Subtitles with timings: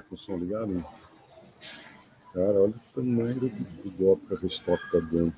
[0.00, 0.72] com o som ligado?
[0.72, 0.84] Hein?
[2.32, 5.34] Cara, olha o tamanho do, do golpe que a Restock tá dando.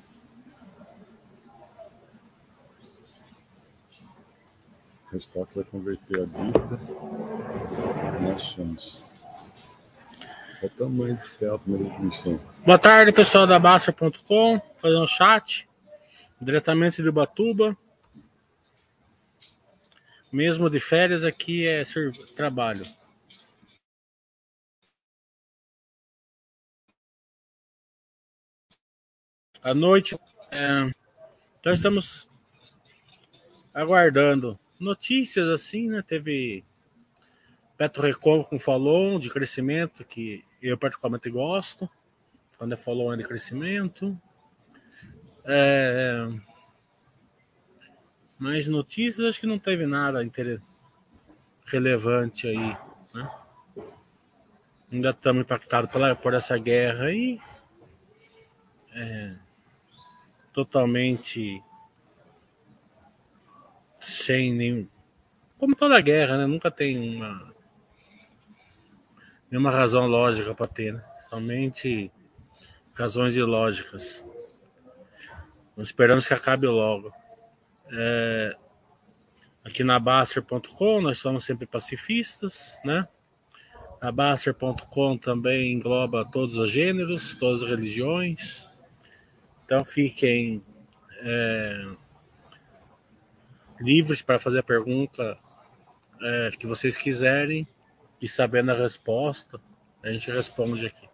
[5.11, 6.79] Restock vai converter a dívida
[8.21, 9.01] em ações.
[10.61, 12.39] Olha o tamanho do céu, a primeira distribuição.
[12.65, 15.67] Boa tarde, pessoal da Basta.com, fazendo um chat
[16.39, 17.77] diretamente de Ubatuba.
[20.31, 21.83] Mesmo de férias, aqui é
[22.35, 22.83] trabalho.
[29.65, 30.15] À noite,
[30.51, 30.91] é,
[31.59, 32.29] então estamos
[33.73, 36.03] aguardando notícias assim, né?
[36.03, 36.63] Teve
[37.75, 41.89] Petro Recon com falou de crescimento, que eu particularmente gosto.
[42.59, 44.15] Quando é falou de crescimento.
[45.43, 46.27] É,
[48.37, 50.19] mas notícias, acho que não teve nada
[51.65, 52.77] relevante aí.
[53.15, 53.31] Né?
[54.91, 57.39] Ainda estamos impactados pela, por essa guerra aí.
[58.93, 59.44] É,
[60.55, 61.61] totalmente
[63.99, 64.87] sem nenhum.
[65.57, 66.45] Como toda guerra, né?
[66.45, 67.53] Nunca tem uma
[69.51, 71.03] nenhuma razão lógica para ter, né?
[71.29, 72.09] Somente
[72.93, 74.23] razões ilógicas.
[75.77, 77.11] Esperamos que acabe logo.
[77.91, 78.55] É,
[79.61, 83.05] aqui na Baster.com nós somos sempre pacifistas, né?
[83.99, 88.74] A Baster.com também engloba todos os gêneros, todas as religiões.
[89.65, 90.63] Então fiquem
[91.21, 91.85] é,
[93.79, 95.35] livres para fazer a pergunta
[96.21, 97.67] é, que vocês quiserem
[98.21, 99.59] e sabendo a resposta,
[100.03, 101.04] a gente responde aqui.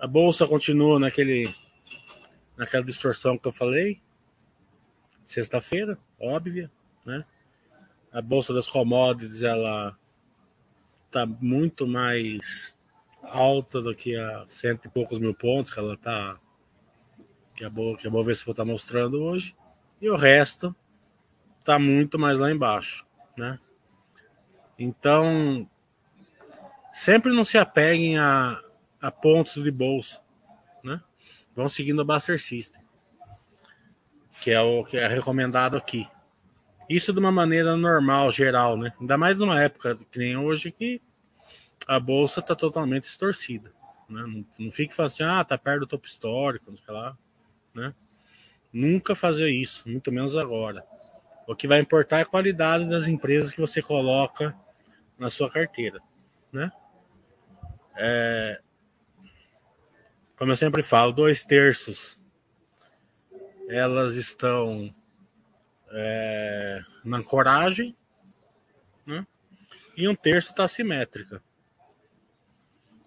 [0.00, 1.52] A bolsa continua naquele
[2.56, 4.00] naquela distorção que eu falei.
[5.24, 6.70] Sexta-feira, óbvia,
[7.04, 7.24] né?
[8.12, 9.96] A bolsa das commodities ela
[11.10, 12.76] tá muito mais
[13.22, 16.38] alta do que a cento e poucos mil pontos que ela tá
[17.56, 19.56] que é bom que é bom ver se vou estar tá mostrando hoje
[20.00, 20.74] e o resto
[21.64, 23.04] tá muito mais lá embaixo,
[23.36, 23.58] né?
[24.78, 25.68] Então
[26.92, 28.60] sempre não se apeguem a,
[29.00, 30.20] a pontos de bolsa,
[30.82, 31.00] né?
[31.54, 32.82] Vão seguindo a Buster System,
[34.42, 36.08] que é o que é recomendado aqui.
[36.88, 38.92] Isso de uma maneira normal, geral, né?
[39.00, 41.02] Ainda mais numa época que nem hoje que
[41.86, 43.70] a bolsa está totalmente distorcida.
[44.08, 44.22] Né?
[44.22, 47.16] Não, não fique falando assim, ah, tá perto do topo histórico, não sei lá,
[47.74, 47.94] né?
[48.72, 50.84] Nunca fazer isso, muito menos agora.
[51.46, 54.54] O que vai importar é a qualidade das empresas que você coloca
[55.18, 56.00] na sua carteira,
[56.52, 56.70] né?
[57.96, 58.60] É,
[60.38, 62.18] como eu sempre falo, dois terços
[63.68, 64.94] elas estão
[65.90, 67.94] é, na coragem,
[69.04, 69.26] né?
[69.94, 71.42] e um terço está simétrica.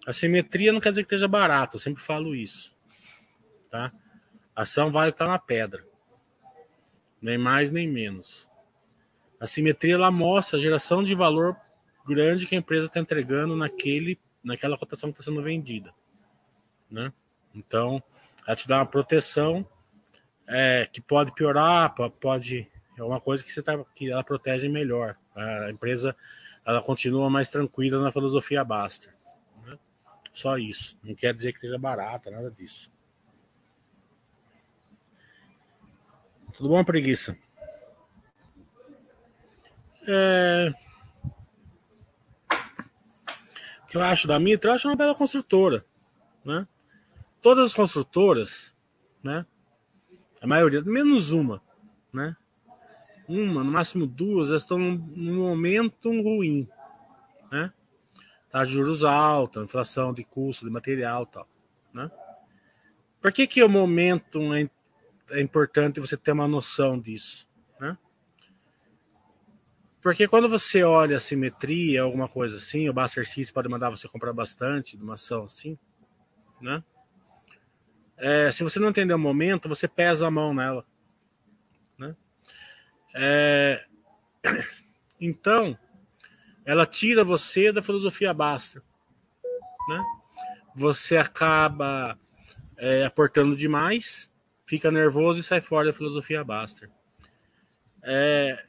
[0.06, 2.72] A simetria não quer dizer que esteja barato, eu sempre falo isso.
[3.70, 3.92] Tá?
[4.54, 5.84] Ação vale que está na pedra.
[7.20, 8.48] Nem mais nem menos.
[9.40, 11.56] A simetria ela mostra a geração de valor
[12.06, 15.92] grande que a empresa está entregando naquele, naquela cotação que está sendo vendida.
[16.90, 17.12] Né?
[17.54, 18.02] Então,
[18.46, 19.66] ela te dá uma proteção
[20.46, 22.70] é, que pode piorar, pode.
[22.96, 25.16] É uma coisa que, você tá, que ela protege melhor.
[25.34, 26.14] A empresa
[26.64, 29.12] ela continua mais tranquila na filosofia Basta.
[29.64, 29.78] Né?
[30.32, 30.98] Só isso.
[31.02, 32.90] Não quer dizer que esteja barata, nada disso.
[36.52, 37.36] Tudo bom, preguiça?
[40.06, 40.72] É...
[43.82, 44.70] O que eu acho da Mitra?
[44.70, 45.84] Eu acho uma bela construtora.
[46.44, 46.66] Né?
[47.42, 48.72] Todas as construtoras,
[49.22, 49.44] né?
[50.40, 51.60] A maioria, menos uma,
[52.12, 52.36] né?
[53.28, 56.68] Uma, no máximo duas, elas estão num momento ruim,
[57.50, 57.72] né?
[58.50, 61.48] Tá juros altos, inflação de custo de material, tal,
[61.92, 62.08] né?
[63.20, 64.68] Por que que o momento é,
[65.30, 67.48] é importante você ter uma noção disso,
[67.80, 67.98] né?
[70.02, 74.08] Porque quando você olha a simetria, alguma coisa assim, o Buster System pode mandar você
[74.08, 75.78] comprar bastante de uma ação assim,
[76.60, 76.82] né?
[78.24, 80.86] É, se você não entender o momento, você pesa a mão nela.
[81.98, 82.14] Né?
[83.16, 83.84] É,
[85.20, 85.76] então,
[86.64, 88.80] ela tira você da filosofia basta.
[89.88, 90.04] Né?
[90.76, 92.16] Você acaba
[92.78, 94.30] é, aportando demais,
[94.64, 96.88] fica nervoso e sai fora da filosofia Baster.
[98.04, 98.66] É,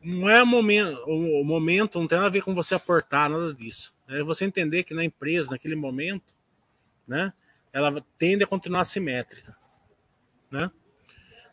[0.00, 3.52] não é o momento, o momento não tem nada a ver com você aportar, nada
[3.52, 3.92] disso.
[4.06, 6.32] É você entender que na empresa, naquele momento,
[7.08, 7.32] né,
[7.74, 9.56] ela tende a continuar simétrica.
[10.48, 10.70] Né?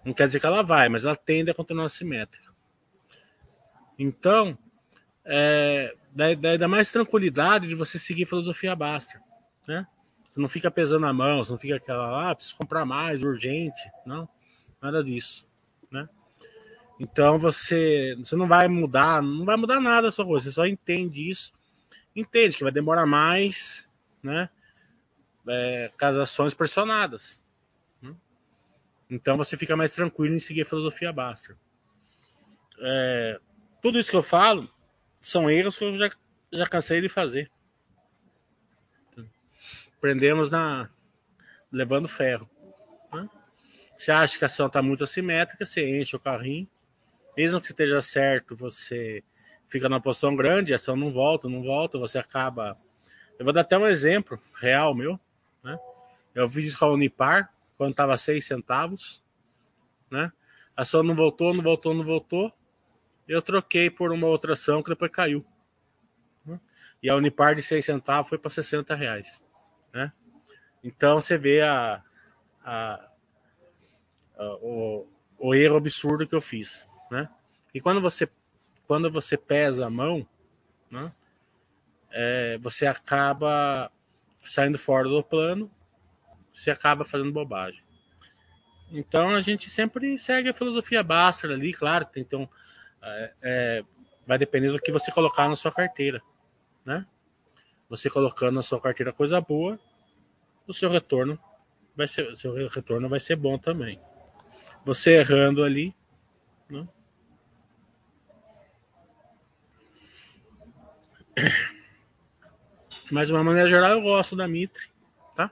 [0.06, 2.54] Não quer dizer que ela vai, mas ela tende a continuar simétrica.
[3.98, 4.56] Então,
[5.26, 9.20] é, dá, dá, mais tranquilidade de você seguir filosofia Baster.
[9.68, 9.86] Né?
[10.32, 13.82] Você não fica pesando a mão, você não fica aquela, ah, preciso comprar mais, urgente.
[14.06, 14.30] Não,
[14.80, 15.48] nada disso.
[15.90, 16.08] Né?
[17.00, 20.68] Então você, você não vai mudar, não vai mudar nada a sua coisa, você só
[20.68, 21.52] entende isso,
[22.16, 23.90] entende que vai demorar mais,
[24.22, 24.50] né?
[25.48, 27.42] É, com as ações pressionadas.
[29.12, 31.58] Então você fica mais tranquilo em seguir a filosofia Baster.
[32.80, 33.40] É,
[33.82, 34.70] tudo isso que eu falo
[35.22, 36.10] são erros que eu já,
[36.54, 37.52] já cansei de fazer.
[40.00, 40.90] Prendemos na.
[41.70, 42.50] levando ferro.
[43.12, 43.30] Né?
[43.98, 46.68] Você acha que a ação está muito assimétrica, você enche o carrinho.
[47.36, 49.24] Mesmo que esteja certo, você
[49.68, 52.72] fica numa posição grande, a ação não volta, não volta, você acaba.
[53.38, 55.20] Eu vou dar até um exemplo real meu.
[55.64, 55.78] Né?
[56.34, 59.24] Eu fiz isso com a Unipar, quando estava 6 centavos.
[60.10, 60.32] Né?
[60.76, 62.52] A ação não voltou, não voltou, não voltou.
[63.28, 65.44] Eu troquei por uma outra ação que depois caiu.
[66.46, 66.60] Né?
[67.02, 69.42] E a Unipar de 6 centavos foi para 60 reais.
[69.94, 70.12] Né?
[70.84, 72.02] Então você vê a,
[72.64, 73.10] a,
[74.38, 76.88] a o, o, erro absurdo que eu fiz.
[77.10, 77.30] Né?
[77.74, 78.30] E quando você,
[78.88, 80.28] quando você pesa a mão,
[80.90, 81.12] né,
[82.10, 83.92] é, você acaba
[84.42, 85.72] saindo fora do plano,
[86.54, 87.84] você acaba fazendo bobagem.
[88.92, 92.48] Então a gente sempre segue a filosofia Baster ali, claro, tem um.
[93.02, 93.84] É, é,
[94.28, 96.22] vai depender do que você colocar na sua carteira.
[96.86, 97.06] Né?
[97.90, 99.80] Você colocando na sua carteira coisa boa,
[100.68, 101.40] o seu retorno
[101.96, 104.00] vai ser, seu retorno vai ser bom também.
[104.86, 105.96] Você errando ali,
[106.70, 106.88] né?
[113.12, 114.90] Mas de uma maneira geral eu gosto da Mitre,
[115.36, 115.52] tá?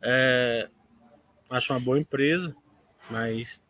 [0.00, 0.68] É,
[1.50, 2.54] acho uma boa empresa,
[3.10, 3.64] mas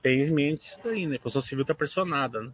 [0.00, 1.16] tem em mente isso aí, né?
[1.16, 2.52] A construção civil está pressionada, né?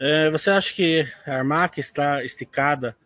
[0.00, 2.96] É, você acha que a Armac está esticada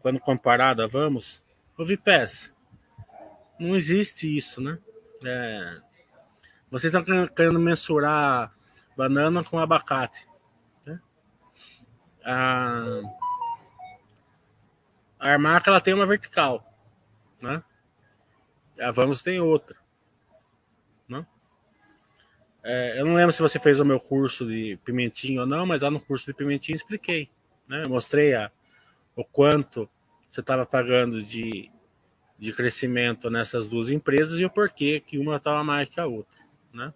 [0.00, 1.44] quando comparada a Vamos?
[1.76, 2.52] Ô Vipes,
[3.58, 4.78] não existe isso, né?
[5.24, 5.80] É,
[6.70, 8.54] vocês estão querendo mensurar
[8.96, 10.26] banana com abacate.
[10.84, 11.00] Né?
[12.24, 13.02] A,
[15.26, 16.64] a Armac ela tem uma vertical,
[17.42, 17.62] né?
[18.78, 19.76] A Vamos tem outra.
[21.08, 21.26] Né?
[22.62, 25.82] É, eu não lembro se você fez o meu curso de pimentinho ou não, mas
[25.82, 27.28] lá no curso de pimentinho expliquei.
[27.66, 27.82] Né?
[27.84, 28.52] Eu mostrei a,
[29.16, 29.88] o quanto
[30.30, 31.70] você estava pagando de,
[32.38, 36.38] de crescimento nessas duas empresas e o porquê que uma estava mais que a outra.
[36.72, 36.94] Né?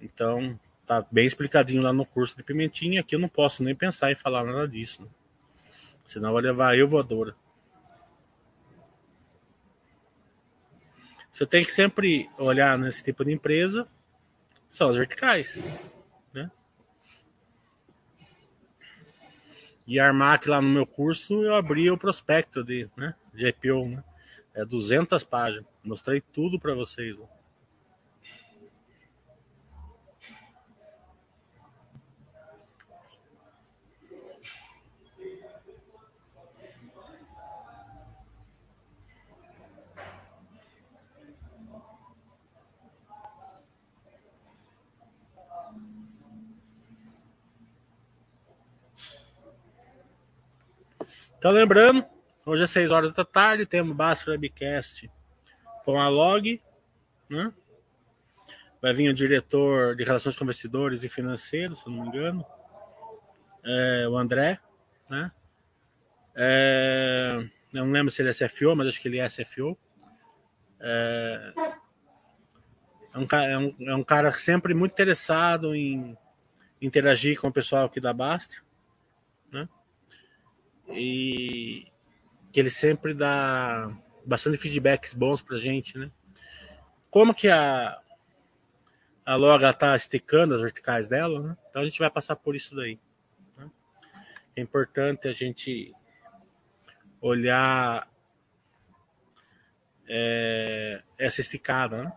[0.00, 3.00] Então, tá bem explicadinho lá no curso de pimentinha.
[3.00, 5.02] Aqui eu não posso nem pensar em falar nada disso.
[5.02, 5.08] Né?
[6.04, 7.34] Senão vai levar eu voadora.
[11.32, 13.88] Você tem que sempre olhar nesse tipo de empresa
[14.72, 15.62] são as verticais.
[16.32, 16.50] Né?
[19.86, 23.88] E a Armac lá no meu curso eu abri o prospecto de, né, de IPO,
[23.88, 24.04] né?
[24.54, 25.66] É 200 páginas.
[25.82, 27.18] Mostrei tudo para vocês.
[27.18, 27.26] Né?
[51.42, 52.06] Então, lembrando,
[52.46, 55.10] hoje às 6 horas da tarde temos Basso Webcast
[55.84, 56.62] com a Log,
[57.28, 57.52] né?
[58.80, 62.46] Vai vir o diretor de Relações com Investidores e Financeiros, se não me engano,
[63.64, 64.60] é, o André,
[65.10, 65.32] né?
[66.36, 69.76] É, não lembro se ele é CFO, mas acho que ele é CFO.
[70.78, 71.52] É,
[73.14, 76.16] é, um, é, um, é um cara sempre muito interessado em
[76.80, 78.62] interagir com o pessoal aqui da Basta
[80.94, 81.86] e
[82.52, 83.90] que ele sempre dá
[84.24, 86.10] bastante feedbacks bons pra gente, né?
[87.10, 87.98] Como que a
[89.24, 91.56] a loga tá esticando as verticais dela, né?
[91.70, 92.98] Então a gente vai passar por isso daí.
[93.56, 93.70] Né?
[94.56, 95.94] É importante a gente
[97.20, 98.08] olhar
[100.08, 102.12] é, essa esticada, né?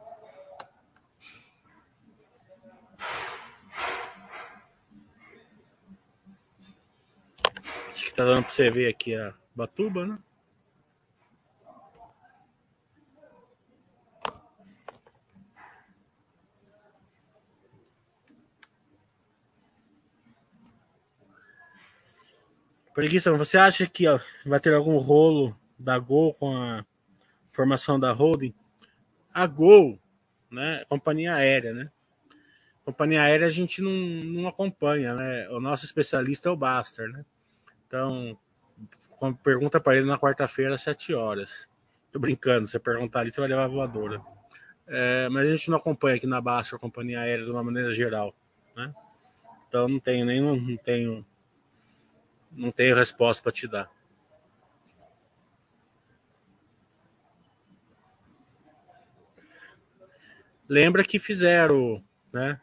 [7.96, 10.20] Acho que tá dando para você ver aqui a Batuba, né?
[22.94, 24.04] Preguiça, você acha que
[24.46, 26.86] vai ter algum rolo da Gol com a
[27.50, 28.54] formação da holding?
[29.34, 29.98] A Gol,
[30.52, 30.82] né?
[30.82, 31.90] É companhia aérea, né?
[32.84, 35.48] Companhia aérea a gente não, não acompanha, né?
[35.52, 37.26] O nosso especialista é o Baster, né?
[37.96, 38.38] Então,
[39.42, 41.70] pergunta para ele na quarta-feira às 7 horas.
[42.12, 44.22] Tô brincando, você perguntar ali, você vai levar a voadora.
[44.86, 47.92] É, mas a gente não acompanha aqui na Baster a companhia aérea de uma maneira
[47.92, 48.36] geral,
[48.76, 48.94] né?
[49.68, 51.26] Então não tenho nem não tenho
[52.52, 53.90] não tenho resposta para te dar.
[60.68, 62.60] Lembra que fizeram, né?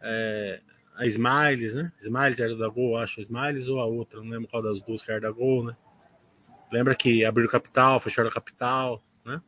[0.00, 0.60] É,
[1.00, 1.90] a Smiles, né?
[1.98, 3.22] Smiles era da Gol, acho.
[3.22, 5.74] Smiles ou a outra, não lembro qual das duas que era da Gol, né?
[6.70, 9.40] Lembra que abriram capital, fecharam capital, né?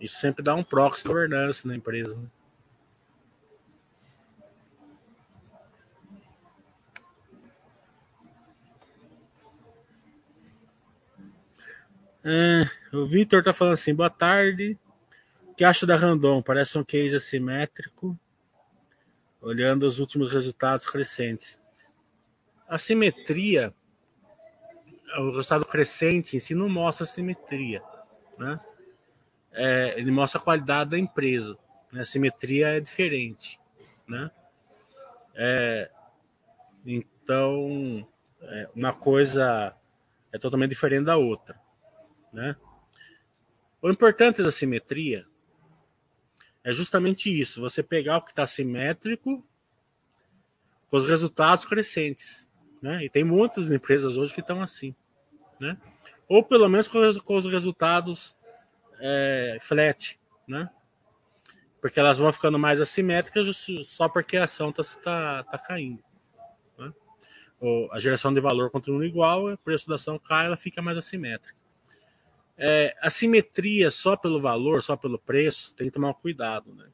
[0.00, 2.26] Isso sempre dá um proxy governança na empresa, né?
[12.24, 14.78] É, o Vitor tá falando assim, boa tarde.
[15.48, 16.40] O que acha da Randon?
[16.40, 18.18] Parece um case assimétrico,
[19.42, 21.60] olhando os últimos resultados crescentes.
[22.68, 23.74] A simetria,
[25.18, 27.82] o resultado crescente em si não mostra simetria,
[28.38, 28.58] né?
[29.50, 31.58] É, ele mostra a qualidade da empresa.
[31.92, 32.00] Né?
[32.00, 33.60] A simetria é diferente,
[34.08, 34.30] né?
[35.34, 35.90] É,
[36.86, 38.08] então,
[38.40, 39.74] é, uma coisa
[40.32, 41.60] é totalmente diferente da outra.
[42.32, 42.56] Né?
[43.82, 45.26] O importante da simetria
[46.64, 49.44] é justamente isso: você pegar o que está simétrico
[50.90, 52.48] com os resultados crescentes.
[52.80, 53.04] Né?
[53.04, 54.94] E tem muitas empresas hoje que estão assim.
[55.58, 55.76] Né?
[56.28, 58.36] Ou pelo menos com os, com os resultados
[59.00, 60.18] é, flat.
[60.46, 60.68] Né?
[61.80, 66.02] Porque elas vão ficando mais assimétricas só porque a ação está tá, tá caindo.
[66.78, 66.92] Né?
[67.60, 70.98] Ou a geração de valor continua igual, o preço da ação cai, ela fica mais
[70.98, 71.61] assimétrica.
[72.56, 76.74] É, a simetria só pelo valor, só pelo preço, tem que tomar cuidado.
[76.74, 76.86] Né?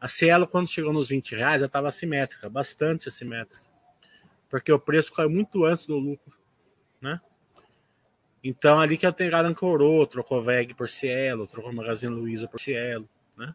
[0.00, 3.64] A Cielo, quando chegou nos 20 reais, já estava assimétrica, bastante assimétrica.
[4.48, 6.36] Porque o preço caiu muito antes do lucro.
[7.00, 7.20] Né?
[8.42, 13.08] Então, ali que a Tengada ancorou, trocou VEG por Cielo, trocou Magazine Luiza por Cielo.
[13.36, 13.54] Né?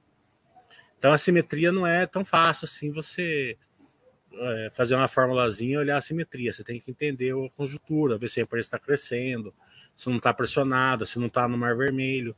[0.98, 3.58] Então, a simetria não é tão fácil assim você
[4.34, 6.54] é, fazer uma formulazinha e olhar a simetria.
[6.54, 9.54] Você tem que entender a conjuntura, ver se a empresa está crescendo,
[9.95, 12.35] se não está pressionada, se não está no mar vermelho.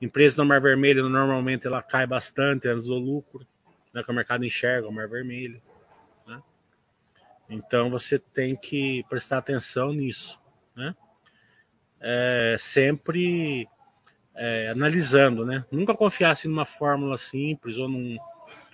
[0.00, 3.46] Empresa no mar vermelho, normalmente, ela cai bastante antes do lucro,
[3.92, 5.60] né, que o mercado enxerga o mar vermelho.
[6.26, 6.42] Né?
[7.48, 10.40] Então, você tem que prestar atenção nisso.
[10.76, 10.94] Né?
[12.00, 13.68] É, sempre
[14.34, 15.64] é, analisando, né?
[15.70, 18.16] Nunca confiasse numa fórmula simples ou, num,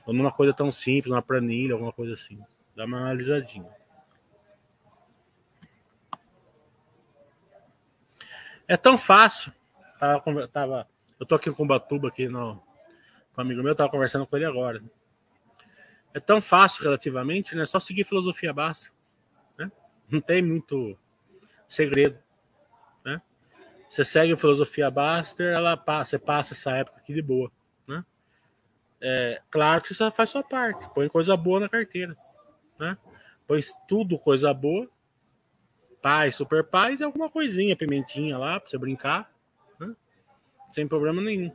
[0.06, 2.40] ou numa coisa tão simples, uma planilha, alguma coisa assim.
[2.74, 3.79] Dá uma analisadinha.
[8.70, 9.52] É tão fácil.
[9.98, 12.54] Tava, tava, eu tô aqui com o Batuba aqui no,
[13.34, 14.80] com um amigo meu, tava conversando com ele agora.
[16.14, 17.66] É tão fácil relativamente, né?
[17.66, 18.88] Só seguir filosofia basta.
[19.58, 19.72] Né?
[20.08, 20.96] Não tem muito
[21.68, 22.16] segredo.
[23.04, 23.20] Né?
[23.88, 27.50] Você segue a filosofia Baster, ela passa, você passa essa época aqui de boa.
[27.88, 28.04] Né?
[29.00, 32.16] É, claro que você faz sua parte, põe coisa boa na carteira.
[32.78, 32.96] Né?
[33.48, 33.58] Põe
[33.88, 34.88] tudo coisa boa
[36.00, 39.30] paz, super paz e alguma coisinha, pimentinha lá pra você brincar,
[39.78, 39.94] né?
[40.70, 41.52] sem problema nenhum,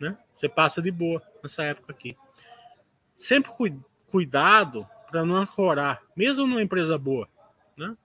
[0.00, 0.16] né?
[0.32, 2.16] Você passa de boa nessa época aqui.
[3.16, 7.28] Sempre cu cuidado para não ancorar, mesmo numa empresa boa,
[7.76, 7.96] né?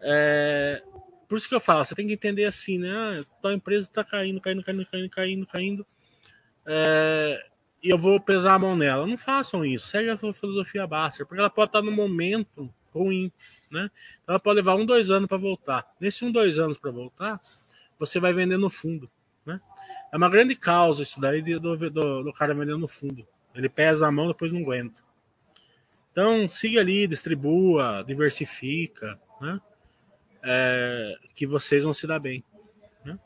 [0.00, 0.82] É,
[1.28, 2.90] por isso que eu falo, você tem que entender assim, né?
[2.92, 5.86] Ah, tua empresa está caindo, caindo, caindo, caindo, caindo, caindo.
[6.66, 7.46] É,
[7.82, 9.06] e eu vou pesar a mão nela.
[9.06, 9.86] Não façam isso.
[9.88, 13.32] Segue a sua filosofia básica, porque ela pode estar no momento ruim,
[13.70, 13.90] né?
[14.22, 15.86] Então ela pode levar um, dois anos para voltar.
[16.00, 17.40] Nesse um, dois anos para voltar,
[17.98, 19.10] você vai vender no fundo,
[19.44, 19.60] né?
[20.12, 23.26] É uma grande causa isso daí do, do, do cara vendendo no fundo.
[23.54, 25.00] Ele pesa a mão, depois não aguenta.
[26.10, 29.60] Então siga ali, distribua, diversifica, né?
[30.42, 32.42] É, que vocês vão se dar bem.
[33.04, 33.16] Né?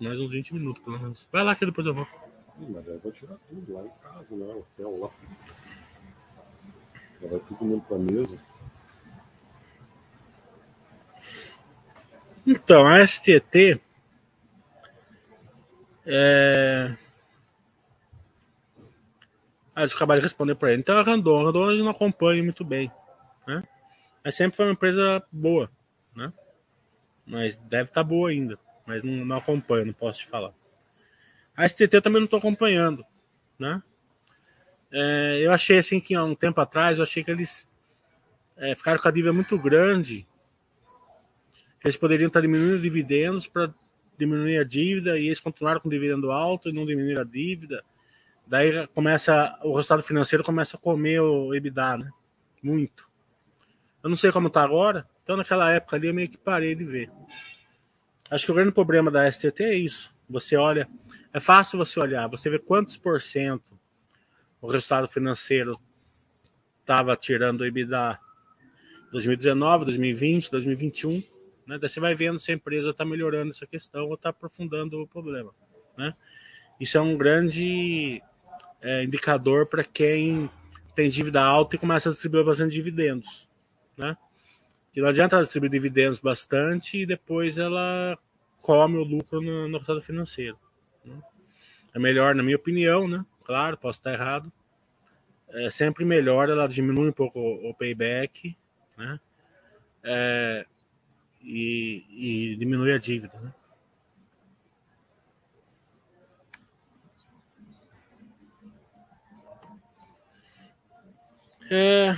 [0.00, 1.28] Mais uns 20 minutos, pelo menos.
[1.32, 2.06] Vai lá que depois eu vou.
[2.60, 4.54] Mas eu vou tirar tudo lá em casa, né?
[4.54, 5.10] Hotel lá.
[7.20, 8.38] Já vai tudo indo pra mesa.
[12.46, 13.80] Então, a STT
[16.10, 16.96] é...
[19.74, 20.80] Ah, acabaram de responder para ele.
[20.80, 22.90] Então a Randon, a Randon não acompanha muito bem,
[23.46, 23.62] né?
[24.24, 25.70] Mas sempre foi uma empresa boa,
[26.16, 26.32] né?
[27.26, 30.52] Mas deve estar tá boa ainda, mas não, não acompanho, não posso te falar.
[31.58, 33.04] A STT também não estou acompanhando,
[33.58, 33.82] né?
[34.92, 37.68] É, eu achei assim que há um tempo atrás, eu achei que eles
[38.56, 40.24] é, ficaram com a dívida muito grande.
[41.82, 43.74] Eles poderiam estar diminuindo dividendos para
[44.16, 47.84] diminuir a dívida e eles continuaram com dividendo alto e não diminuir a dívida.
[48.46, 52.10] Daí começa o resultado financeiro começa a comer o EBITDA, né?
[52.62, 53.10] Muito.
[54.00, 55.08] Eu não sei como está agora.
[55.24, 57.10] Então naquela época ali eu meio que parei de ver.
[58.30, 60.16] Acho que o grande problema da STT é isso.
[60.30, 60.86] Você olha,
[61.32, 63.78] é fácil você olhar, você vê quantos por cento
[64.60, 65.78] o resultado financeiro
[66.80, 68.18] estava tirando o EBITDA
[69.12, 71.22] 2019, 2020, 2021,
[71.66, 71.78] né?
[71.78, 75.06] Daí você vai vendo se a empresa está melhorando essa questão ou está aprofundando o
[75.06, 75.54] problema,
[75.96, 76.14] né?
[76.80, 78.22] Isso é um grande
[78.80, 80.48] é, indicador para quem
[80.94, 83.48] tem dívida alta e começa a distribuir bastante dividendos,
[83.96, 84.16] né?
[84.92, 88.18] Que não adianta distribuir dividendos bastante e depois ela
[88.60, 90.58] come o lucro no, no resultado financeiro.
[91.94, 93.24] É melhor, na minha opinião, né?
[93.44, 94.52] Claro, posso estar errado.
[95.50, 98.56] É sempre melhor ela diminui um pouco o, payback,
[98.96, 99.18] né?
[100.02, 100.66] É,
[101.42, 103.52] e, e diminui a dívida, né?
[111.70, 112.16] É,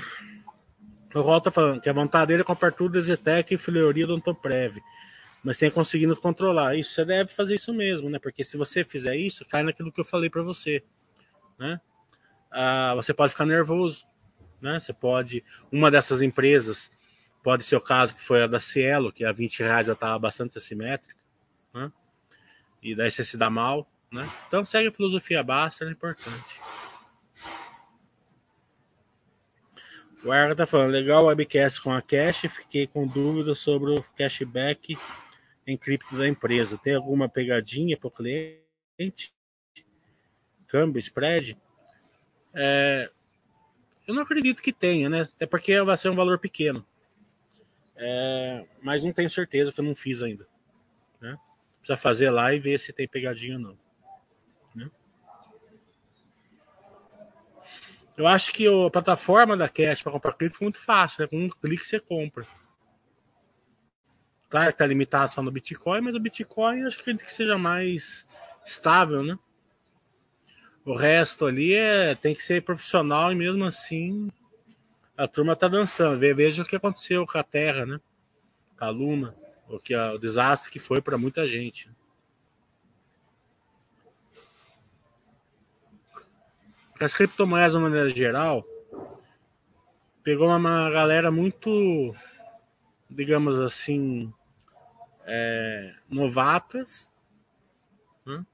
[1.14, 4.14] o Rol tá falando que a vontade dele é comprar tudo Zetec e Fleury do
[4.14, 4.78] Antoprev.
[5.42, 6.76] Mas tem conseguindo controlar.
[6.76, 8.18] Isso, você deve fazer isso mesmo, né?
[8.18, 10.82] Porque se você fizer isso, cai naquilo que eu falei para você,
[11.58, 11.80] né?
[12.50, 14.06] Ah, você pode ficar nervoso,
[14.60, 14.78] né?
[14.78, 15.42] Você pode...
[15.72, 16.90] Uma dessas empresas,
[17.42, 20.18] pode ser o caso que foi a da Cielo, que a 20 reais já estava
[20.18, 21.16] bastante assimétrica,
[21.72, 21.90] né?
[22.82, 24.28] E daí você se dá mal, né?
[24.48, 26.60] Então segue a filosofia basta, é importante.
[30.22, 34.02] O Arga tá falando, legal o webcast com a Cash, fiquei com dúvidas sobre o
[34.18, 34.98] cashback
[35.76, 36.78] cripto da empresa.
[36.78, 39.34] Tem alguma pegadinha para o cliente?
[40.66, 41.56] Câmbio, spread?
[42.54, 43.10] É,
[44.06, 45.28] eu não acredito que tenha, né?
[45.36, 46.86] Até porque vai ser um valor pequeno.
[47.96, 50.46] É, mas não tenho certeza que eu não fiz ainda.
[51.20, 51.36] Né?
[51.78, 53.90] Precisa fazer lá e ver se tem pegadinha ou não.
[58.20, 61.26] Eu acho que a plataforma da Cash para comprar cripto é muito fácil, né?
[61.26, 62.46] Com um clique você compra.
[64.50, 68.26] Claro que está limitado só no Bitcoin, mas o Bitcoin acho que que seja mais
[68.66, 69.38] estável, né?
[70.84, 74.28] O resto ali é, tem que ser profissional e mesmo assim
[75.16, 76.18] a turma tá dançando.
[76.18, 78.00] Veja o que aconteceu com a Terra, né?
[78.76, 79.36] Com a Luna,
[79.68, 81.88] o, que, o desastre que foi para muita gente.
[87.00, 88.62] as criptomoedas, de uma maneira geral,
[90.22, 92.14] pegou uma galera muito,
[93.08, 94.30] digamos assim,
[95.32, 97.08] é, novatas,
[98.26, 98.44] né?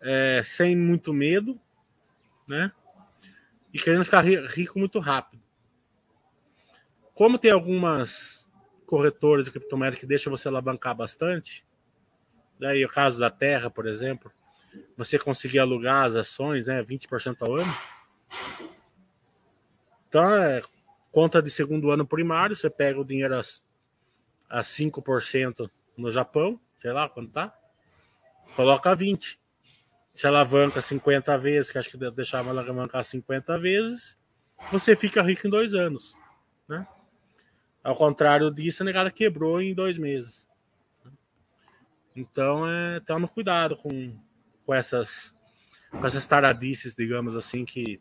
[0.00, 1.60] é, sem muito medo,
[2.48, 2.72] né?
[3.72, 5.42] E querendo ficar rico muito rápido.
[7.14, 8.48] Como tem algumas
[8.86, 11.64] corretoras de criptomoedas que deixam você alavancar bastante,
[12.58, 14.32] daí o caso da Terra, por exemplo,
[14.96, 17.76] você conseguir alugar as ações, né, 20% ao ano.
[20.08, 20.62] Então, é
[21.12, 23.36] conta de segundo ano primário, você pega o dinheiro
[24.54, 27.56] a, a 5% no Japão, sei lá quanto tá,
[28.54, 29.38] coloca 20.
[30.14, 34.16] Se alavanca 50 vezes, que acho que deixava alavancar 50 vezes,
[34.70, 36.16] você fica rico em dois anos,
[36.68, 36.86] né?
[37.82, 40.48] Ao contrário disso, a negada quebrou em dois meses.
[42.16, 44.16] Então, é, toma cuidado com,
[44.64, 45.34] com essas
[45.90, 48.00] com essas taradices, digamos assim, que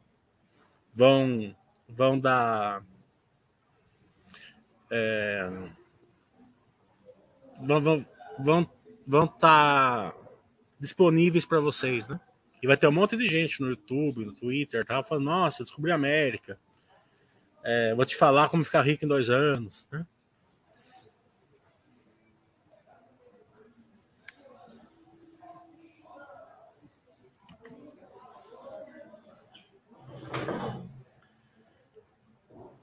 [0.93, 1.55] vão
[1.87, 2.83] vão dar
[4.89, 5.51] é,
[7.65, 8.05] vão vão
[8.39, 8.69] vão
[9.05, 10.17] vão estar tá
[10.79, 12.19] disponíveis para vocês, né?
[12.61, 15.91] E vai ter um monte de gente no YouTube, no Twitter, tá falando, nossa, descobri
[15.91, 16.57] a América.
[17.63, 20.05] É, vou te falar como ficar rico em dois anos, né?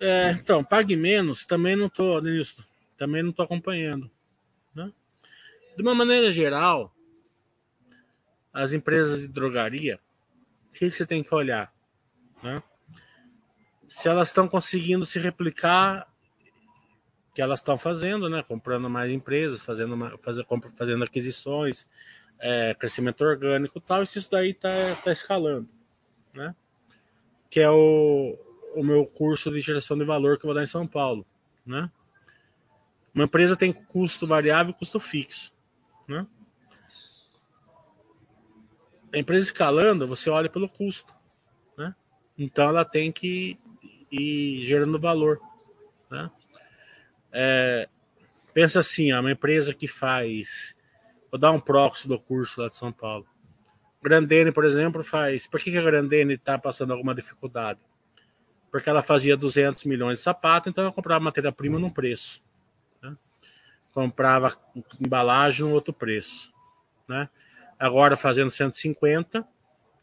[0.03, 2.67] É, então, pague menos, também não estou nisso,
[2.97, 4.11] também não estou acompanhando.
[5.81, 6.95] De uma maneira geral,
[8.53, 9.99] as empresas de drogaria,
[10.69, 11.73] o que, você tem que olhar?
[12.43, 12.63] Né?
[13.89, 16.07] Se elas estão conseguindo se replicar,
[17.35, 18.43] que elas estão fazendo, né?
[18.43, 21.89] comprando mais empresas, fazendo, fazendo, fazendo aquisições,
[22.41, 25.67] é, crescimento orgânico e tal, e se isso daí está tá escalando.
[26.35, 26.55] Né?
[27.49, 28.39] Que é o,
[28.75, 31.25] o meu curso de geração de valor que eu vou dar em São Paulo,
[31.67, 31.91] né?
[33.15, 35.53] Uma empresa tem custo variável e custo fixo,
[36.11, 36.27] né?
[39.13, 41.15] A empresa escalando, você olha pelo custo,
[41.77, 41.95] né?
[42.37, 43.59] Então ela tem que
[44.11, 45.41] ir gerando valor.
[46.11, 46.31] Né?
[47.33, 47.89] É,
[48.53, 50.75] pensa assim, uma empresa que faz.
[51.31, 53.27] Vou dar um proxy do curso lá de São Paulo.
[54.03, 55.47] Grandene, por exemplo, faz.
[55.47, 57.81] Por que, que a Grandene está passando alguma dificuldade?
[58.71, 62.43] Porque ela fazia 200 milhões de sapato, então ela comprava matéria-prima num preço.
[63.93, 64.57] Comprava
[65.01, 66.53] embalagem num outro preço.
[67.09, 67.29] Né?
[67.79, 69.47] Agora, fazendo 150,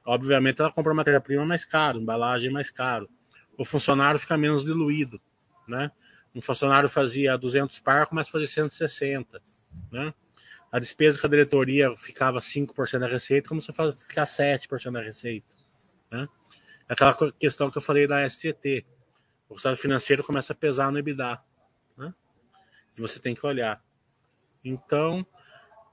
[0.05, 3.09] obviamente ela compra matéria-prima mais caro, embalagem mais caro.
[3.57, 5.21] O funcionário fica menos diluído.
[5.67, 5.91] Né?
[6.35, 9.41] Um funcionário fazia 200 par, começa a fazer 160.
[9.91, 10.13] Né?
[10.71, 15.47] a despesa com a diretoria ficava 5% da receita, você faz ficar 7% da receita.
[16.11, 16.27] Né?
[16.87, 18.85] Aquela questão que eu falei da SCT.
[19.49, 21.39] O resultado financeiro começa a pesar no EBITDA.
[22.97, 23.81] Você tem que olhar.
[24.63, 25.25] Então,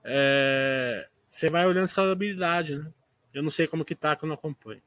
[0.02, 2.76] é, você vai olhando escalabilidade.
[2.76, 2.92] Né?
[3.32, 4.82] Eu não sei como que tá que eu não acompanho.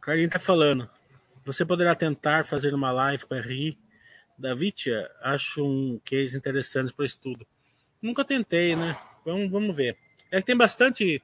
[0.00, 0.90] Carlinhos tá falando.
[1.44, 3.78] Você poderá tentar fazer uma live com a RI
[4.36, 5.08] da Vitia?
[5.20, 7.46] Acho um case interessante para estudo.
[8.00, 8.98] Nunca tentei, né?
[9.24, 9.96] Vamos, vamos ver.
[10.30, 11.22] É que tem bastante.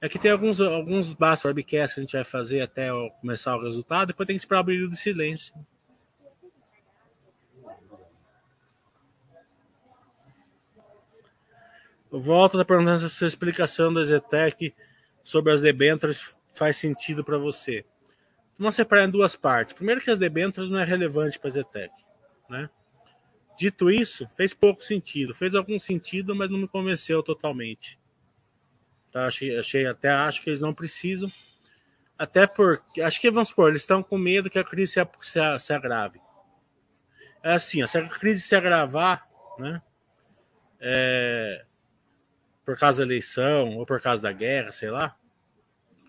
[0.00, 2.88] É que tem alguns, alguns bastos webcasts que a gente vai fazer até
[3.20, 5.54] começar o resultado, depois tem que esperar o brilho do silêncio.
[12.10, 14.74] Volta da pergunta se a sua explicação da Zetec
[15.22, 17.84] sobre as debêntures faz sentido para você.
[18.58, 19.74] Vamos separar em duas partes.
[19.74, 21.92] Primeiro que as debêntures não é relevante para a Zetec,
[22.48, 22.70] né?
[23.58, 25.34] Dito isso, fez pouco sentido.
[25.34, 27.98] Fez algum sentido, mas não me convenceu totalmente.
[29.12, 29.26] Tá?
[29.26, 31.30] Achei, achei, até acho que eles não precisam.
[32.18, 35.58] Até porque, acho que, vamos supor, eles estão com medo que a crise se, se,
[35.58, 36.20] se agrave.
[37.42, 39.22] É assim, se a crise se agravar,
[39.58, 39.80] né?
[40.80, 41.64] É,
[42.64, 45.16] por causa da eleição ou por causa da guerra, sei lá,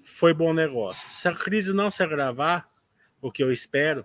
[0.03, 1.09] foi bom negócio.
[1.09, 2.69] Se a crise não se agravar,
[3.21, 4.03] o que eu espero,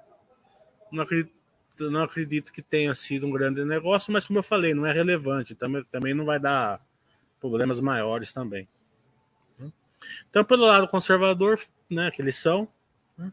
[0.92, 1.34] não acredito,
[1.78, 5.54] não acredito que tenha sido um grande negócio, mas como eu falei, não é relevante,
[5.54, 6.80] também, também não vai dar
[7.40, 8.68] problemas maiores também.
[10.30, 11.58] Então, pelo lado conservador,
[11.90, 12.68] né, que eles são,
[13.16, 13.32] né,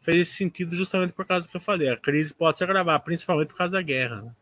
[0.00, 1.88] fez esse sentido justamente por causa do que eu falei.
[1.88, 4.22] A crise pode se agravar, principalmente por causa da guerra.
[4.22, 4.32] Né?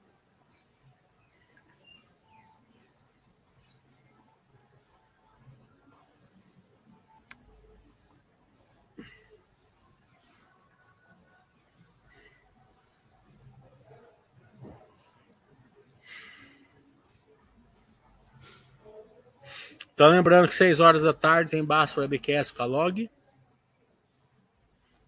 [19.99, 23.11] Então, lembrando que 6 horas da tarde tem Baixo Webcast com a Log.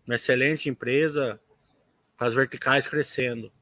[0.05, 1.41] Uma excelente empresa,
[2.19, 3.53] com as verticais crescendo.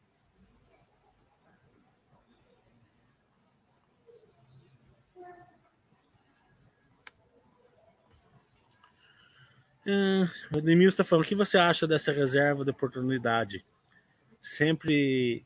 [9.87, 13.63] Hum, o Demil está falando, o que você acha dessa reserva de oportunidade?
[14.41, 15.45] Sempre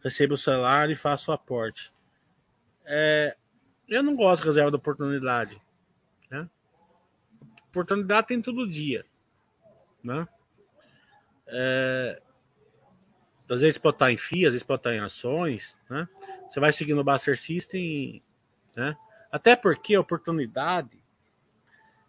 [0.00, 1.92] recebo o salário e faço o aporte.
[2.84, 3.36] É,
[3.90, 5.60] eu não gosto de reserva da oportunidade.
[6.30, 6.48] Né?
[7.68, 9.04] Oportunidade tem todo dia.
[10.02, 10.26] Né?
[11.48, 12.22] É,
[13.48, 15.78] às vezes pode estar em FIA, às vezes pode estar em ações.
[15.90, 16.08] Né?
[16.48, 18.22] Você vai seguindo o Buster System.
[18.76, 18.96] Né?
[19.30, 21.02] Até porque a oportunidade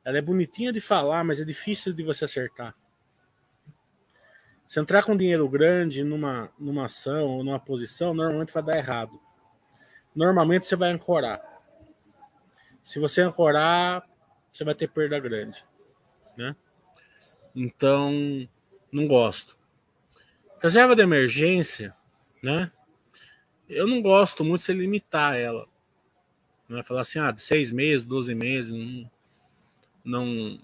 [0.06, 2.76] ela é bonitinha de falar, mas é difícil de você acertar.
[4.68, 9.20] Se entrar com dinheiro grande numa, numa ação ou numa posição, normalmente vai dar errado.
[10.16, 11.51] Normalmente você vai ancorar.
[12.84, 14.04] Se você ancorar,
[14.52, 15.64] você vai ter perda grande,
[16.38, 16.56] né?
[17.56, 18.12] Então,
[18.92, 19.58] não gosto.
[20.62, 21.96] Reserva de emergência,
[22.44, 22.72] né?
[23.70, 25.68] Eu não gosto muito de limitar ela.
[26.68, 29.12] Não é falar assim, ah, seis meses, doze meses, não,
[30.04, 30.60] não,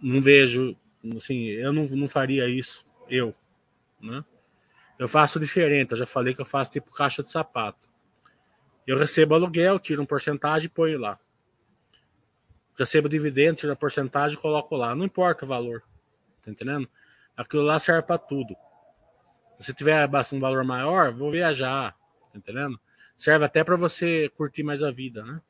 [0.00, 0.70] não vejo,
[1.16, 3.34] assim, eu não, não faria isso, eu,
[4.00, 4.24] né?
[4.98, 7.88] Eu faço diferente, eu já falei que eu faço tipo caixa de sapato.
[8.86, 11.18] Eu recebo aluguel, tiro um porcentagem e ponho lá
[12.80, 14.94] recebo dividendo, tiro a porcentagem e coloco lá.
[14.94, 15.82] Não importa o valor.
[16.42, 16.88] Tá entendendo?
[17.36, 18.56] Aquilo lá serve para tudo.
[19.60, 21.94] Se tiver um valor maior, vou viajar.
[22.32, 22.80] Tá entendendo?
[23.16, 25.40] Serve até para você curtir mais a vida, né?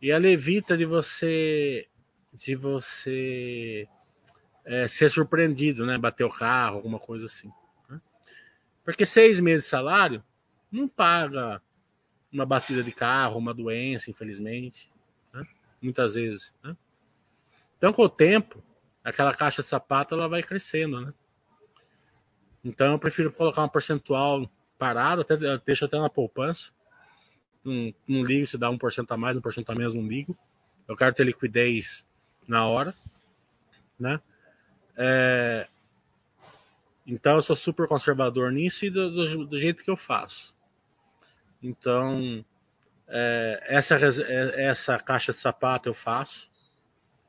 [0.00, 1.86] E ela evita de você
[2.32, 3.88] de você
[4.64, 5.98] é, ser surpreendido, né?
[5.98, 7.50] Bater o carro, alguma coisa assim.
[7.88, 8.00] Né?
[8.84, 10.24] Porque seis meses de salário
[10.70, 11.62] não paga
[12.32, 14.90] uma batida de carro, uma doença, infelizmente
[15.80, 16.54] muitas vezes.
[16.62, 16.76] Né?
[17.76, 18.62] Então, com o tempo,
[19.04, 21.14] aquela caixa de sapato ela vai crescendo, né?
[22.64, 26.72] Então, eu prefiro colocar um percentual parado, até, deixo até na poupança.
[27.64, 30.36] Não, não ligo se dá 1% a mais, 1% a menos, não ligo.
[30.88, 32.06] Eu quero ter liquidez
[32.46, 32.94] na hora,
[33.98, 34.20] né?
[34.96, 35.68] É,
[37.06, 40.54] então eu sou super conservador nisso e do, do, do jeito que eu faço.
[41.62, 42.44] Então
[43.08, 46.50] é, essa, é, essa caixa de sapato eu faço.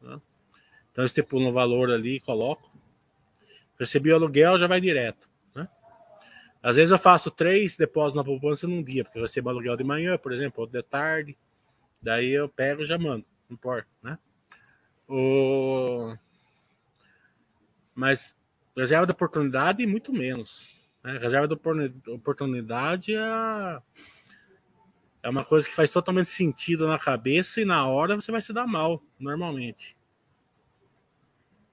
[0.01, 0.19] Né?
[0.91, 2.71] Então eu estipulo um valor ali e coloco.
[3.79, 5.29] Recebi o aluguel, já vai direto.
[5.53, 5.67] Né?
[6.61, 9.83] Às vezes eu faço três depósitos na poupança num dia, porque eu recebo aluguel de
[9.83, 11.37] manhã, por exemplo, ou de tarde.
[12.01, 14.17] Daí eu pego e já mando não importa, né?
[15.07, 16.15] O...
[17.95, 18.35] Mas
[18.75, 20.69] reserva de oportunidade, muito menos.
[21.03, 21.17] Né?
[21.17, 21.55] Reserva de
[22.11, 23.81] oportunidade é...
[25.27, 28.53] é uma coisa que faz totalmente sentido na cabeça e na hora você vai se
[28.53, 29.97] dar mal, normalmente.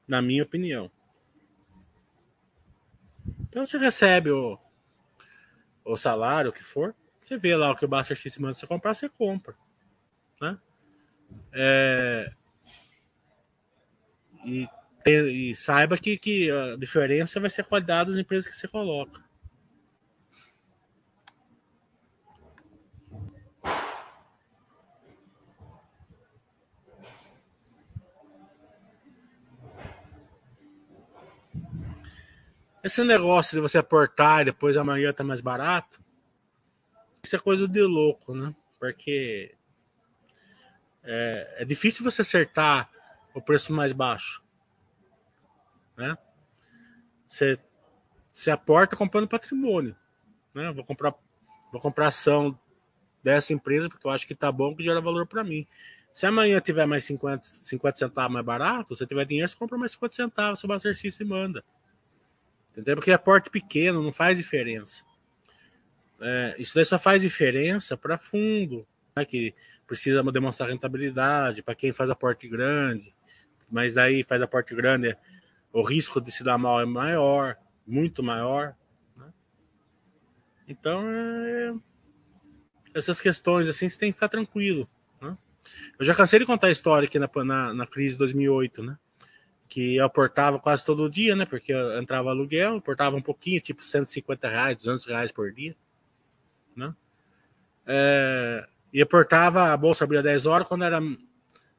[0.08, 0.90] Na minha opinião.
[3.42, 4.58] Então você recebe o,
[5.84, 8.66] o salário, o que for, você vê lá o que o Buster X manda você
[8.66, 9.54] comprar, você compra.
[10.40, 10.58] Né?
[11.52, 12.32] É,
[14.44, 14.68] e,
[15.06, 19.24] e, saiba que, que a diferença vai ser a qualidade das empresas que você coloca.
[32.84, 36.04] Esse negócio de você aportar e depois amanhã tá mais barato,
[37.22, 38.54] isso é coisa de louco, né?
[38.78, 39.54] Porque
[41.02, 42.90] é, é difícil você acertar
[43.32, 44.44] o preço mais baixo.
[45.96, 46.14] Né?
[47.26, 47.58] Você,
[48.34, 49.96] você aporta comprando patrimônio.
[50.52, 50.70] Né?
[50.70, 51.14] Vou comprar
[51.72, 52.56] vou comprar ação
[53.22, 55.66] dessa empresa porque eu acho que tá bom que gera valor para mim.
[56.12, 59.92] Se amanhã tiver mais 50, 50 centavos mais barato, se tiver dinheiro, você compra mais
[59.92, 61.64] 50 centavos, seu exercício e manda.
[62.74, 62.96] Entendeu?
[62.96, 65.04] Porque aporte pequeno não faz diferença.
[66.20, 69.54] É, isso daí só faz diferença para fundo, né, que
[69.86, 73.14] precisa demonstrar rentabilidade, para quem faz aporte grande,
[73.70, 75.16] mas aí faz aporte grande,
[75.72, 77.56] o risco de se dar mal é maior,
[77.86, 78.74] muito maior.
[79.16, 79.26] Né?
[80.66, 81.74] Então, é...
[82.92, 84.88] essas questões assim, você tem que ficar tranquilo.
[85.20, 85.36] Né?
[85.98, 88.98] Eu já cansei de contar a história aqui na, na, na crise de 2008, né?
[89.74, 91.44] Que eu aportava quase todo dia, né?
[91.44, 95.74] Porque eu entrava aluguel, aportava um pouquinho, tipo 150 reais, 200 reais por dia,
[96.76, 96.94] né?
[97.84, 101.00] É, e aportava, a bolsa abria 10 horas, quando era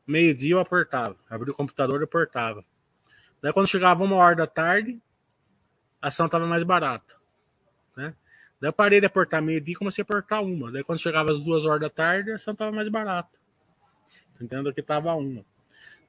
[0.05, 1.15] meio-dia eu aportava.
[1.29, 2.65] Abria o computador e aportava.
[3.41, 5.01] Daí quando chegava uma hora da tarde,
[6.01, 7.15] a ação estava mais barata.
[7.95, 8.13] Né?
[8.59, 10.69] Daí eu parei de aportar meio-dia e comecei a aportar uma.
[10.69, 13.39] Daí quando chegava as duas horas da tarde, a ação estava mais barata.
[14.35, 15.45] Entendendo que estava uma.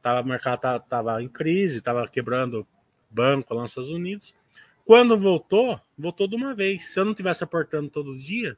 [0.06, 2.64] Tava, o mercado estava em crise, estava quebrando
[3.10, 4.36] banco lá nos Estados Unidos.
[4.84, 6.84] Quando voltou, voltou de uma vez.
[6.84, 8.56] Se eu não tivesse aportando todo dia,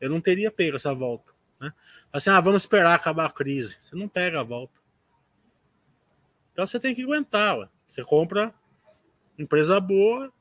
[0.00, 1.32] eu não teria pego essa volta.
[1.60, 1.72] Né?
[2.12, 3.78] Assim, ah, vamos esperar acabar a crise.
[3.80, 4.76] Você não pega a volta.
[6.52, 7.56] Então você tem que aguentar.
[7.56, 7.68] Ué.
[7.86, 8.52] Você compra
[9.38, 10.32] empresa boa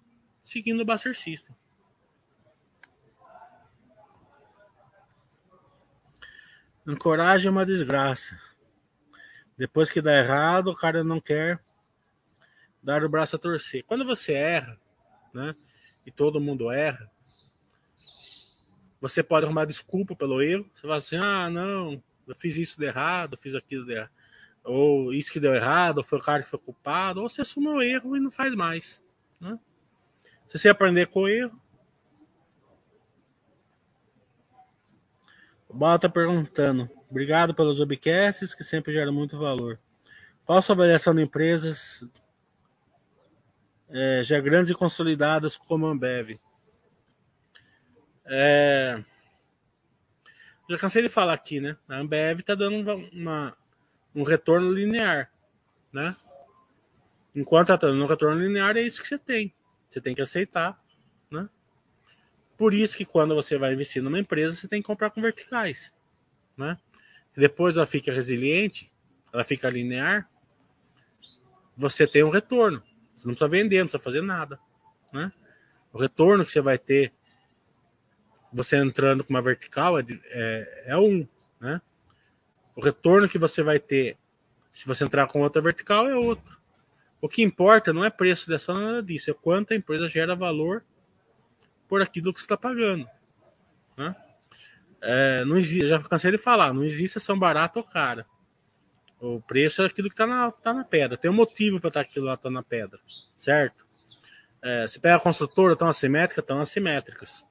[0.41, 1.55] seguindo o Buster System.
[6.83, 8.47] Ancoragem é uma desgraça.
[9.57, 11.59] Depois que dá errado, o cara não quer
[12.81, 13.83] dar o braço a torcer.
[13.83, 14.79] Quando você erra,
[15.33, 15.55] né?
[16.05, 17.09] E todo mundo erra,
[19.01, 20.69] você pode arrumar desculpa pelo erro.
[20.73, 24.11] Você fala assim: ah, não, eu fiz isso de errado, fiz aquilo de errado.
[24.63, 27.21] Ou isso que deu errado, ou foi o cara que foi culpado.
[27.21, 29.01] Ou você assume o erro e não faz mais.
[29.39, 29.57] Né?
[30.47, 31.57] Se você aprender com o erro.
[35.67, 36.89] O Bala tá perguntando.
[37.09, 39.79] Obrigado pelos webcasts que sempre geram muito valor.
[40.43, 42.07] Qual a sua avaliação de empresas
[43.89, 46.37] é, já grandes e consolidadas como a Ambev?
[48.25, 49.01] É...
[50.69, 51.77] Já cansei de falar aqui, né?
[51.87, 53.57] A Ambev está dando uma,
[54.13, 55.31] um retorno linear,
[55.93, 56.13] né?
[57.33, 59.53] Enquanto está dando um retorno linear, é isso que você tem.
[59.89, 60.77] Você tem que aceitar,
[61.31, 61.47] né?
[62.57, 65.95] Por isso que quando você vai investir numa empresa, você tem que comprar com verticais,
[66.57, 66.77] né?
[67.39, 68.91] Depois ela fica resiliente,
[69.31, 70.29] ela fica linear,
[71.77, 72.81] você tem um retorno.
[73.15, 74.59] Você não precisa vender, não precisa fazer nada,
[75.13, 75.31] né?
[75.93, 77.13] O retorno que você vai ter
[78.51, 81.27] você entrando com uma vertical é, é, é um,
[81.59, 81.81] né?
[82.75, 84.17] O retorno que você vai ter
[84.71, 86.59] se você entrar com outra vertical é outro.
[87.19, 90.83] O que importa não é preço dessa nada disso, é quanto a empresa gera valor
[91.87, 93.07] por aquilo que está pagando.
[93.95, 94.15] Né?
[95.09, 98.25] É, não existe, já cansei de falar, não existe ação barata ou cara.
[99.21, 101.15] O preço é aquilo que está na, tá na pedra.
[101.17, 102.99] Tem um motivo para estar tá aquilo lá tá na pedra,
[103.37, 103.85] certo?
[104.61, 107.45] É, você pega a construtora, estão assimétricas, estão assimétricas.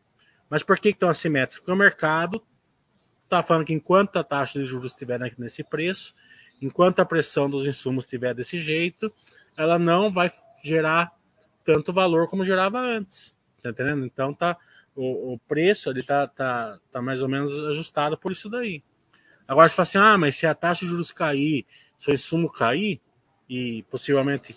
[0.50, 1.60] Mas por que estão assimétricos?
[1.60, 2.44] Porque o mercado
[3.24, 6.14] está falando que enquanto a taxa de juros estiver nesse preço,
[6.60, 9.10] enquanto a pressão dos insumos estiver desse jeito,
[9.56, 10.30] ela não vai
[10.62, 11.10] gerar
[11.64, 13.34] tanto valor como gerava antes.
[13.62, 14.04] Tá entendendo?
[14.04, 14.58] Então tá
[14.96, 18.82] o, o preço ele tá, tá, tá mais ou menos ajustado por isso daí.
[19.46, 21.64] Agora você fala assim: ah, mas se a taxa de juros cair,
[21.98, 23.00] se o insumo cair,
[23.48, 24.56] e possivelmente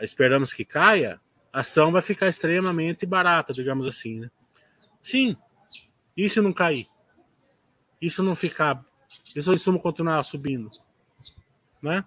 [0.00, 1.20] esperamos que caia,
[1.52, 4.30] a ação vai ficar extremamente barata, digamos assim, né?
[5.02, 5.36] Sim.
[6.28, 6.86] Se não cair?
[8.00, 8.84] Isso não ficar.
[9.38, 10.68] Se o insumo continuar subindo?
[11.80, 12.04] Né?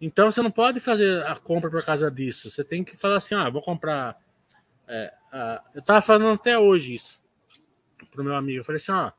[0.00, 2.50] Então você não pode fazer a compra por causa disso.
[2.50, 4.16] Você tem que falar assim: ah, vou comprar.
[4.88, 5.12] É,
[5.74, 7.22] eu estava falando até hoje isso
[8.16, 8.60] para o meu amigo.
[8.60, 9.12] Eu falei assim: ó,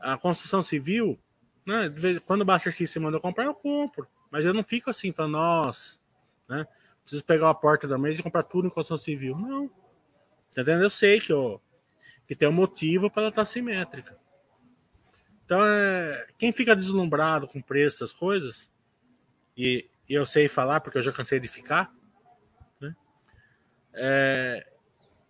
[0.00, 1.18] a construção civil,
[1.66, 1.92] né,
[2.24, 4.06] quando o Buster System manda eu comprar, eu compro.
[4.30, 5.98] Mas eu não fico assim, falando, nossa,
[6.48, 6.66] né?
[7.02, 9.36] Preciso pegar a porta da mesa e comprar tudo em construção civil.
[9.36, 9.68] Não.
[10.54, 10.82] Tá entendendo?
[10.82, 11.60] Eu sei que, eu,
[12.26, 14.18] que tem um motivo para ela estar tá simétrica.
[15.44, 18.70] Então, é, quem fica deslumbrado com preço, essas coisas,
[19.56, 21.90] e, e, eu sei falar porque eu já cansei de ficar,
[22.78, 22.94] né?
[23.94, 24.72] É,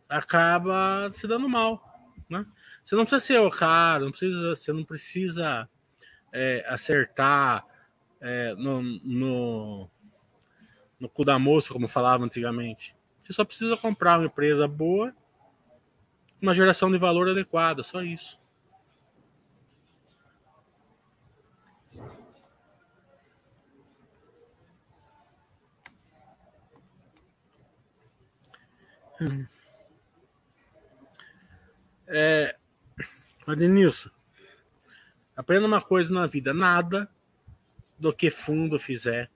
[0.09, 1.83] acaba se dando mal,
[2.29, 2.44] né?
[2.85, 5.68] Você não precisa ser o cara, não precisa, você não precisa
[6.33, 7.64] é, acertar
[8.21, 9.90] é, no, no,
[10.99, 12.97] no cu da moça, como falava antigamente.
[13.23, 15.14] Você só precisa comprar uma empresa boa,
[16.40, 18.38] uma geração de valor adequada, só isso.
[32.09, 32.57] É,
[33.47, 34.09] Adenilson,
[35.37, 37.09] aprenda uma coisa na vida: nada
[37.99, 39.31] do que fundo fizer,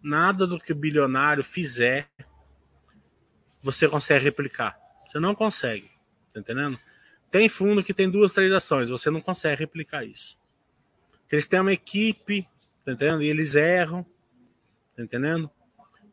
[0.00, 2.08] nada do que o bilionário fizer,
[3.62, 4.78] você consegue replicar.
[5.06, 5.90] Você não consegue,
[6.32, 6.78] tá entendendo?
[7.30, 10.38] Tem fundo que tem duas, três ações, você não consegue replicar isso.
[11.30, 12.42] Eles têm uma equipe,
[12.84, 13.22] tá entendendo?
[13.22, 14.06] E eles erram,
[14.96, 15.50] tá entendendo?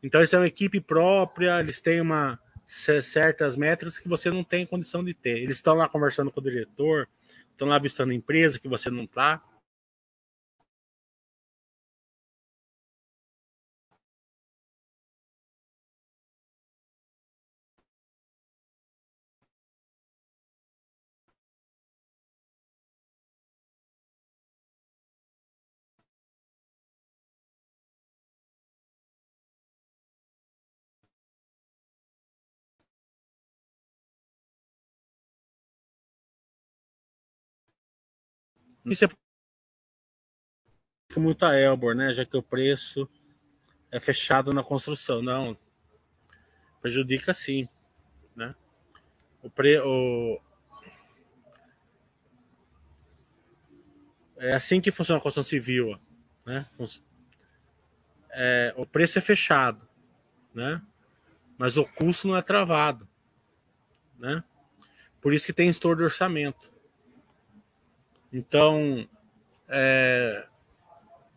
[0.01, 4.65] Então eles têm uma equipe própria, eles têm uma certas métricas que você não tem
[4.65, 5.37] condição de ter.
[5.41, 7.07] Eles estão lá conversando com o diretor,
[7.51, 9.41] estão lá visitando a empresa que você não está.
[41.15, 42.13] É muito a Elbor, né?
[42.13, 43.09] Já que o preço
[43.91, 45.23] é fechado na construção.
[45.23, 45.57] Não.
[46.81, 47.67] Prejudica sim.
[48.35, 48.53] Né?
[49.41, 49.79] O pre...
[49.79, 50.39] O...
[54.37, 55.99] É assim que funciona a construção civil.
[56.45, 56.67] Né?
[58.29, 59.87] É, o preço é fechado.
[60.53, 60.79] Né?
[61.57, 63.07] Mas o custo não é travado.
[64.19, 64.43] Né?
[65.21, 66.74] Por isso que tem estouro de orçamento.
[68.35, 69.07] Então,
[69.69, 70.45] é,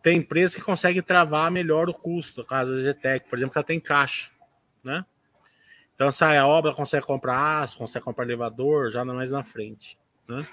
[0.03, 3.65] tem empresa que consegue travar melhor o custo, caso da Zetec, por exemplo, que ela
[3.65, 4.29] tem caixa,
[4.83, 5.05] né?
[5.95, 9.97] Então sai a obra, consegue comprar aço, consegue comprar elevador, já não mais na frente,
[10.27, 10.45] né?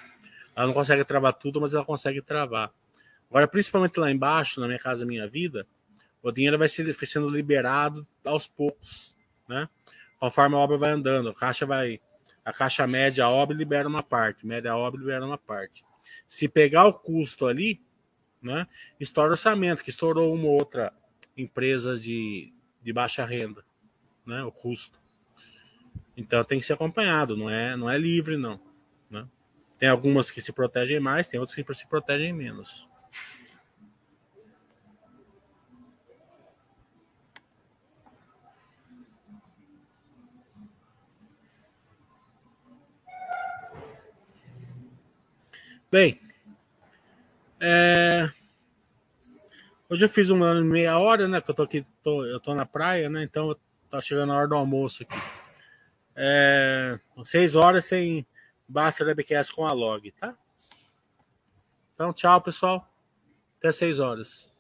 [0.55, 2.73] Ela não consegue travar tudo, mas ela consegue travar.
[3.29, 5.67] Agora, principalmente lá embaixo, na minha casa, minha vida,
[6.23, 9.17] o dinheiro vai sendo liberado aos poucos,
[9.49, 9.69] né?
[10.21, 12.01] Conforme a obra vai andando, a caixa vai,
[12.45, 15.85] a caixa média a obra libera uma parte, média a obra libera uma parte.
[16.29, 17.81] Se pegar o custo ali,
[18.43, 18.67] né,
[18.99, 20.93] estoura orçamento, que estourou uma ou outra
[21.37, 22.53] empresa de,
[22.83, 23.65] de baixa renda,
[24.25, 24.99] né, o custo.
[26.17, 28.61] Então tem que ser acompanhado, não é, não é livre, não.
[29.11, 29.27] Né?
[29.79, 32.89] Tem algumas que se protegem mais, tem outras que se protegem menos.
[45.89, 46.19] Bem,
[47.61, 48.29] é...
[49.89, 51.41] hoje eu fiz uma meia hora, né?
[51.41, 53.23] Que eu tô aqui, tô, eu tô na praia, né?
[53.23, 53.57] Então
[53.89, 55.17] tá chegando a hora do almoço aqui.
[56.17, 56.99] É...
[57.25, 58.27] Seis horas sem
[58.69, 60.37] basta webcast com a log, tá?
[61.95, 62.93] Então, tchau, pessoal.
[63.59, 64.53] Até seis horas.